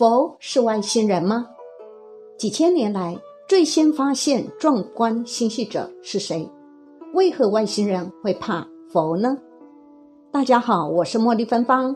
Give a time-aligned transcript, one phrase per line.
[0.00, 1.46] 佛是外星人吗？
[2.38, 6.50] 几千年来，最先发现壮观星系者是谁？
[7.12, 9.36] 为何外星人会怕佛呢？
[10.32, 11.94] 大家好，我是茉莉芬芳。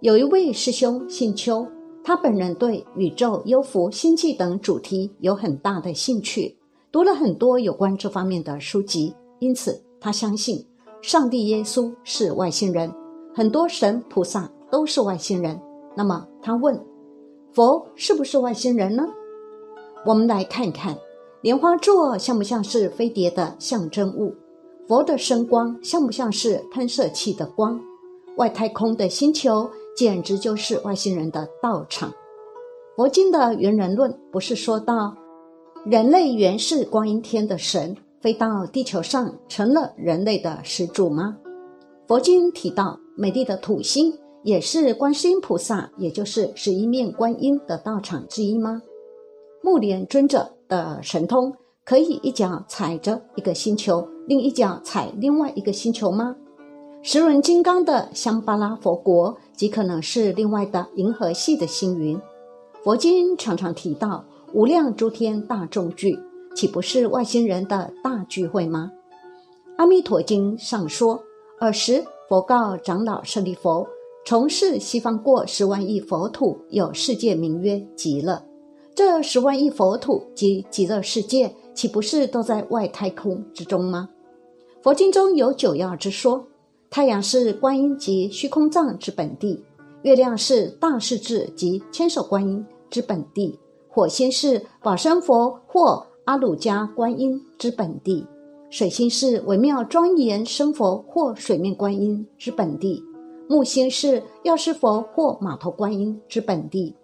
[0.00, 1.66] 有一位师兄姓邱，
[2.04, 6.54] 他本人对宇宙、幽浮、星际等主题有很大的兴趣，
[6.90, 10.62] 读了很多有关这方面的书籍，因此他相信
[11.00, 12.92] 上帝、耶稣是外星人，
[13.34, 15.58] 很多神菩萨都是外星人。
[15.94, 16.84] 那么他问：
[17.52, 19.04] 佛是不是外星人呢？
[20.04, 20.98] 我们来看看，
[21.40, 24.34] 莲花座像不像是飞碟的象征物？
[24.88, 27.80] 佛的声光像不像是喷射器的光？
[28.36, 32.12] 外太空的星球简直就是外星人的道场。
[32.96, 35.14] 佛经的原人论不是说到，
[35.84, 41.36] 人类原是光阴天的神，飞到地球上成了人类的始祖吗？
[42.08, 44.12] 佛经提到，美丽的土星。
[44.44, 48.82] 也是观世音菩萨，也就是十一面观音的道场之一吗？
[49.62, 56.34] 木莲尊者的神通可以一脚踩着一个星球，另一脚踩另外一个星球吗？
[57.02, 62.20] 十轮金刚的香巴拉佛国极可能是另外的银河系的星云。
[62.82, 66.18] 佛经常常提到无量诸天大众聚，
[66.56, 68.90] 岂不是外星人的大聚会吗？
[69.76, 71.22] 阿弥陀经上说，
[71.60, 73.86] 尔时佛告长老舍利弗。
[74.24, 78.40] 从事西方过十万亿佛土，有世界名曰极乐。
[78.94, 84.08] 这十万亿佛土及极乐世界，岂不是都在外太空之中吗？
[84.80, 86.46] 佛经中有九曜之说，
[86.88, 89.64] 太阳是观音及虚空藏之本地，
[90.02, 98.24] 月亮是大势至及千手观音之本地，火星是宝生佛或阿鲁迦观音之本地，
[98.70, 103.02] 水星是微妙庄严生佛或水面观音之本地。
[103.48, 106.94] 木星是药师佛或马头观音之本地，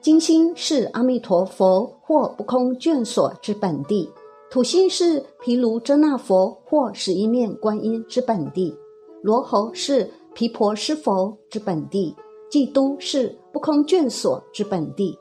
[0.00, 4.10] 金星是阿弥陀佛或不空眷所之本地，
[4.50, 8.74] 土星是毗卢遮那佛或十一面观音之本地，
[9.22, 12.14] 罗喉是毗婆尸佛之本地，
[12.48, 15.18] 基督是不空眷所之本地，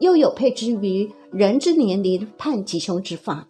[0.00, 3.48] 又有配之于人之年龄判吉凶之法，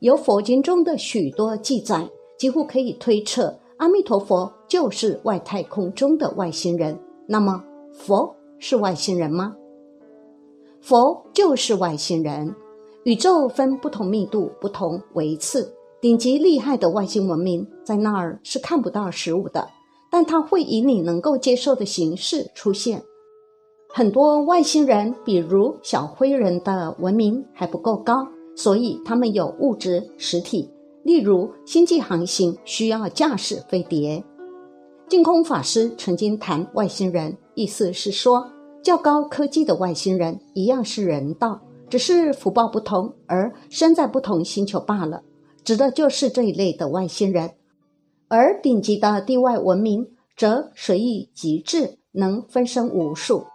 [0.00, 3.56] 由佛经中的许多记载，几乎可以推测。
[3.76, 9.56] 阿弥陀佛就是外太空中的外星人，那么佛是外星人吗？
[10.80, 12.54] 佛就是外星人。
[13.04, 19.66] 宇宙分不同密度、不同维次，顶级厉害的外星文明在那儿是看不到实物的，
[20.10, 23.02] 但它会以你能够接受的形式出现。
[23.88, 30.68] 很多外星人，比如小灰人的文明还不够高，所以他们有物质实体。
[31.04, 34.22] 例如，星际航行需要驾驶飞碟。
[35.08, 38.46] 净空法师曾经谈外星人，意思是说，
[38.82, 41.58] 较高科技的外星人一样是人道，
[41.88, 45.22] 只是福报不同而生在不同星球罢了，
[45.64, 47.52] 指的就是这一类的外星人。
[48.28, 53.46] 而顶级的地外文明则随意极致，能分身无数。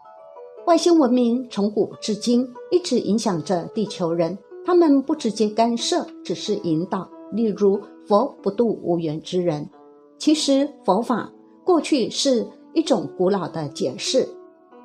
[0.66, 7.08] 外星文明从古至今一直影响着地球人，他们不直接干涉，只是引导。
[7.31, 9.69] 例如，佛不度无缘之人。
[10.18, 11.31] 其实，佛法
[11.63, 14.28] 过去是一种古老的解释，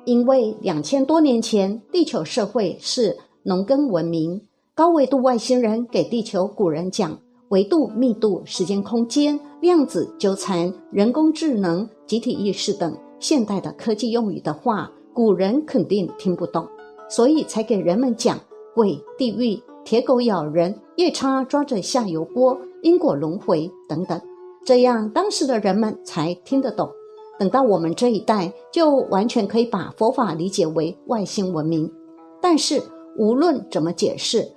[0.05, 4.41] 因为两千多年前，地球社会是农耕文明，
[4.73, 7.19] 高维度外星人给地球古人讲
[7.49, 16.67] 维度、密度、时间、空间、量子纠缠、人工智能、集体意识等现代的科技用语的话，古人肯定听不懂，
[17.09, 18.39] 所以才给人们讲
[18.73, 19.61] 鬼、地狱。
[19.85, 24.21] 铁狗咬人，夜叉抓着下油锅，因果轮回等等，
[24.69, 26.91] 这样当时的人们才听得懂。
[27.39, 31.91] 等到我们这一代，就完全可以把佛法理解为外星文明。
[32.39, 32.79] 但是
[33.17, 34.47] 无论怎么解释，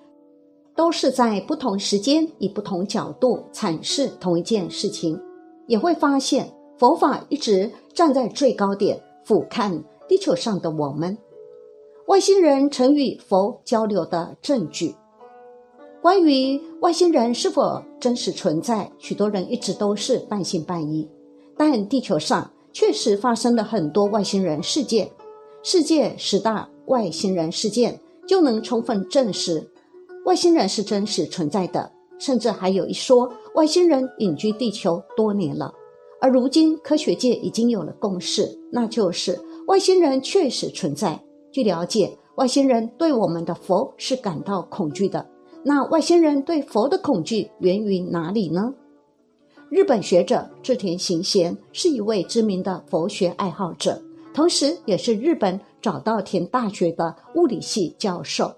[0.76, 5.18] 都是在不同时间以不同角度阐释同一件事情，
[5.66, 11.16] 也会发现佛法一直站在最高点俯瞰地球上的我们。
[12.08, 14.94] 外星人曾与佛交流的证据。
[16.02, 21.08] 关于外星人是否真实存在，许多人一直都是半信半疑。
[21.56, 25.08] 但地球上确实发生了很多外星人事件，
[25.62, 29.64] 世界十大外星人事件就能充分证实
[30.24, 31.92] 外星人是真实存在的。
[32.18, 35.72] 甚至还有一说，外星人隐居地球多年了。
[36.20, 39.38] 而如今科学界已经有了共识，那就是
[39.68, 41.22] 外星人确实存在。
[41.52, 45.24] 据了解，外星人对我们的佛是感到恐惧的。
[45.64, 48.74] 那外星人对佛的恐惧源于哪里呢？
[49.68, 54.02] 日本学者志田行贤是一位知名的佛学爱好者，
[54.34, 58.52] 同时也是日本早稻田大学的物理系教授。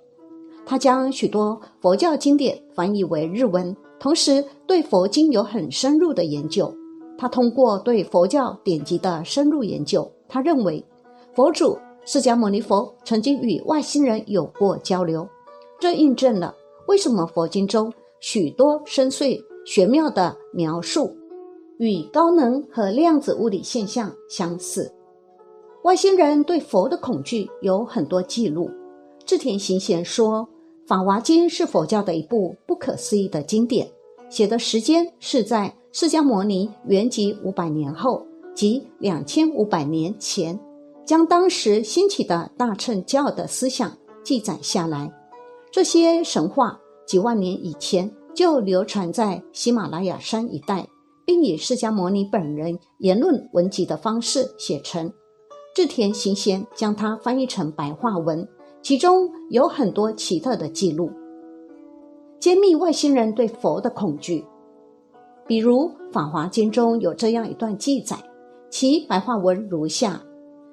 [0.66, 6.74] 他将许多佛教经典翻译为日文，同时对佛经有很深入的研究。
[7.18, 10.82] 他通过对佛教典籍的深入研究，他认为
[11.34, 15.28] 佛祖释迦牟尼佛曾经与外星人有过交流，
[15.78, 16.52] 这印证了
[16.86, 21.16] 为什么佛经中许多深邃玄妙的描述
[21.78, 24.92] 与高能和量子物理现象相似。
[25.82, 28.70] 外星人对佛的恐惧有很多记录。
[29.26, 30.40] 志田行贤说，
[30.86, 33.90] 《法华经》是佛教的一部不可思议的经典，
[34.28, 40.58] 写的时间是在释迦牟尼圆寂五百年后，即两千五百年前，
[41.06, 43.90] 将当时兴起的大乘教的思想
[44.22, 45.10] 记载下来。
[45.74, 50.86] 这些神话几万年以前就流传在喜马拉雅山一带，
[51.26, 55.12] 并以释迦牟尼本人言论文集的方式写成。
[55.74, 58.48] 志田行贤将它翻译成白话文，
[58.82, 61.10] 其中有很多奇特的记录，
[62.38, 64.44] 揭秘外星人对佛的恐惧。
[65.44, 68.16] 比如《法华经》中有这样一段记载，
[68.70, 70.22] 其白话文如下：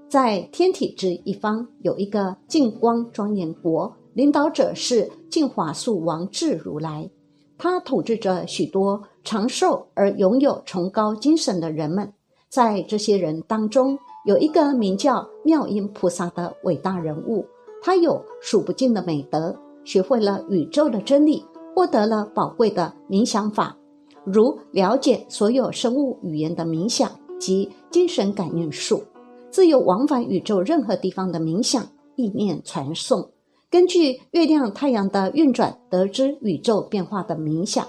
[0.08, 7.10] 在天体之一方，有一个净光庄严国，领导者是净华素王智如来，
[7.58, 12.12] 他统治着许多长寿而拥有崇高精神的人们，
[12.50, 13.98] 在这些人当中。
[14.24, 17.44] 有一个名叫妙音菩萨的伟大人物，
[17.82, 21.44] 他有数不尽的美德，学会了宇宙的真理，
[21.76, 23.76] 获得了宝贵的冥想法，
[24.24, 27.10] 如了解所有生物语言的冥想
[27.40, 29.04] 及精神感应术，
[29.50, 31.84] 自由往返宇宙任何地方的冥想
[32.16, 33.28] 意念传送，
[33.72, 37.88] 根据月亮、太阳的运转得知宇宙变化的冥想。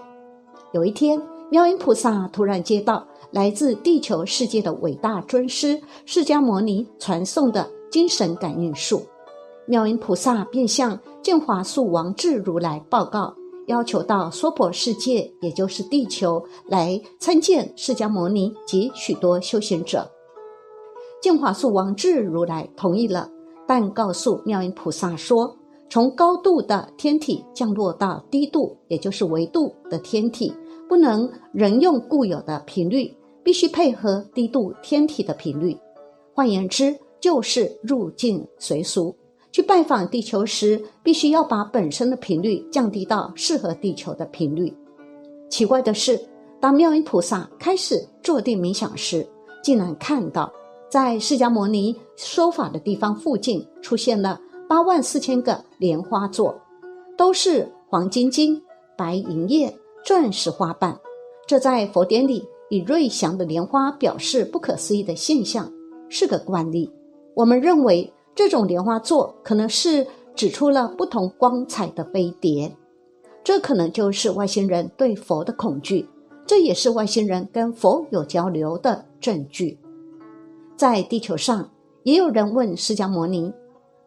[0.72, 1.20] 有一天，
[1.50, 3.04] 妙音菩萨突然接到。
[3.32, 9.02] 来自地球世界的伟大尊师释迦牟尼传送的精神感应术，
[9.66, 13.34] 妙音菩萨便向净华素王智如来报告，
[13.68, 20.06] 要求到娑婆世界，也就是地球来参见释迦牟尼及许多修行者。
[21.22, 23.30] 净华素王智如来同意了，
[23.66, 25.56] 但告诉妙音菩萨说，
[25.92, 30.50] 从高度的天体降落到低度，也就是维度的天体，
[30.88, 33.14] 不能仍用固有的频率。
[33.44, 35.76] 必须配合低度天体的频率，
[36.32, 39.14] 换言之，就是入境随俗。
[39.50, 44.74] 去拜访地球时，必须要把本身的频率降低到适合地球的频率。
[45.50, 46.18] 奇怪的是，
[46.58, 49.28] 当妙音菩萨开始坐定冥想时，
[49.62, 50.50] 竟然看到
[50.90, 54.40] 在释迦牟尼说法的地方附近出现了
[54.72, 56.58] 八万四千个莲花座，
[57.14, 58.58] 都是黄金晶、
[58.96, 60.98] 白银叶、钻石花瓣。
[61.46, 62.48] 这在佛典里。
[62.70, 65.70] 以瑞祥的莲花表示不可思议的现象，
[66.08, 66.90] 是个惯例。
[67.34, 72.74] 我们认为这种莲花座可能是指出了不同光彩的飞碟，
[73.44, 76.08] 这可能就是外星人对佛的恐惧，
[76.46, 79.78] 这也是外星人跟佛有交流的证据。
[80.74, 81.68] 在地球上，
[82.04, 83.52] 也有人问释迦牟尼：“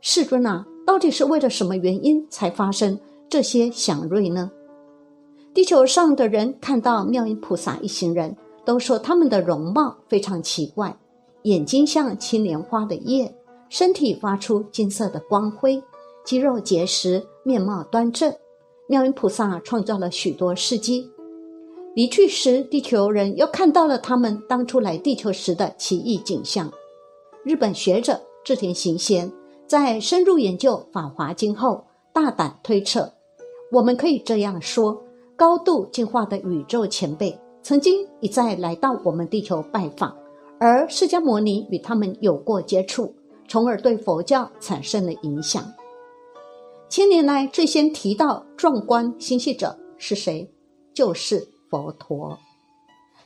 [0.07, 4.52] 世尊啊，到底是为了什么原因才发生这些祥瑞呢？”
[5.52, 8.38] 地球上的人看到妙音菩萨一行人。
[8.63, 10.98] 都说他们的容貌非常奇怪，
[11.44, 13.31] 眼睛像青莲花的叶，
[13.69, 15.81] 身体发出金色的光辉，
[16.24, 18.34] 肌肉结实，面貌端正。
[18.88, 21.08] 妙音菩萨创造了许多事迹。
[21.94, 26.72] 离去时，地球人又看到了他们当初来地球时的奇异景象。
[27.44, 29.32] 日本学者志田行贤
[29.67, 33.12] 在深入研究《法华经》后，大胆推测：
[33.72, 35.03] 我们可以这样说，
[35.36, 37.39] 高度进化的宇宙前辈。
[37.63, 40.15] 曾经一再来到我们地球拜访，
[40.60, 43.15] 而释迦牟尼与他们有过接触，
[43.48, 45.74] 从而对佛教产生了影响。
[46.88, 50.48] 千年来最先提到壮观星系者是谁？
[50.93, 52.38] 就是佛陀。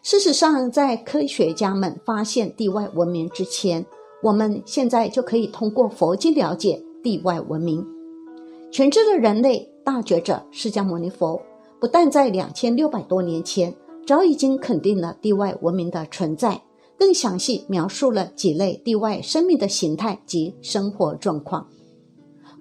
[0.02, 3.86] 事实上，在科学家们发现地外文明之前，
[4.22, 7.86] 我们现在就可以通过佛经了解地外文明。
[8.72, 11.42] 全知的人类大觉者释迦牟尼佛，
[11.80, 13.76] 不但在两千六百多年前。
[14.08, 16.64] 早已经肯定了地外文明的存在，
[16.98, 21.68] 更详细描述了几类地外生命的形态及生活状况。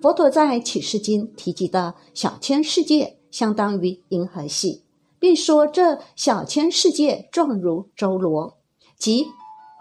[0.03, 4.83] 佛陀在启示经提及的小千世界相当于银河系，
[5.19, 8.59] 并说这小千世界状如周罗，
[8.99, 9.25] 即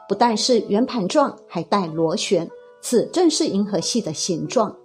[0.07, 2.49] 不但是圆盘状，还带螺旋，
[2.81, 4.75] 此正是银河系的形状。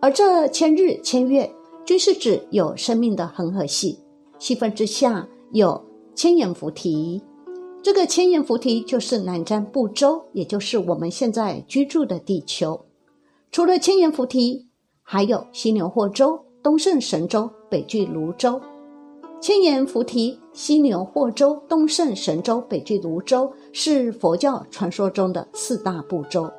[0.00, 1.50] 而这千日千月
[1.84, 3.98] 均是指有生命的恒河系，
[4.38, 5.82] 细分之下有。
[6.16, 7.20] 千眼菩提，
[7.82, 12.80] 这个千眼菩提就是南瞻部洲，也就是我们现在居住的地球。
[13.50, 14.68] 除了千眼菩提，
[15.02, 18.60] 还有西牛货洲、东胜神州、北俱泸州。
[19.40, 26.50] 千岩菩提、西牛货洲、东胜神州、北俱泸州是佛教传说中的四大部洲。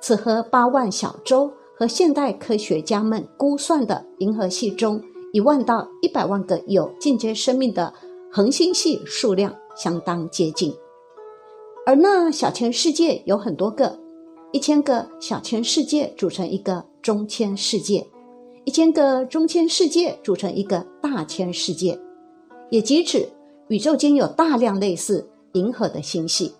[0.00, 5.00] 此和八万小洲和现代科学家们估算的银河系中
[5.32, 7.92] 一万到一百万个有进阶生命的
[8.32, 10.72] 恒星系数量相当接近。
[11.86, 13.98] 而那小千世界有很多个，
[14.52, 18.06] 一千个小千世界组成一个中千世界，
[18.68, 21.98] 一千个中千世界组成一个大千世界。
[22.68, 23.26] 也即指
[23.68, 26.52] 宇宙间有大量类似银河的星系。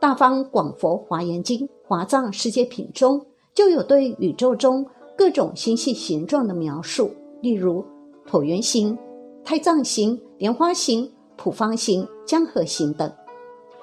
[0.00, 4.84] 大方广佛华严经华藏世界品中就有对宇宙中
[5.16, 7.84] 各种星系形状的描述，例如
[8.28, 8.98] 椭圆形、
[9.44, 13.08] 太藏形、莲花形、普方形、江河形等。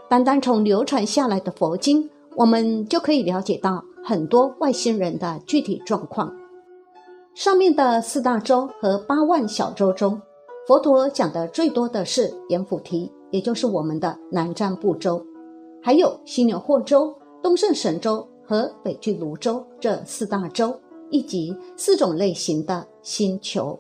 [0.10, 6.30] 单单从流传下来的佛经，我们就可以了解到很多外星人的具体状况。
[7.34, 10.22] 上面的四大洲和八万小洲中。
[10.68, 15.26] 佛陀讲的最多的是阎浮提，也就是我们的南瞻部洲，
[15.82, 20.78] 还有西牛霍洲、东胜神州和北俱泸州这四大洲，
[21.10, 23.78] 以及四种类型的星球。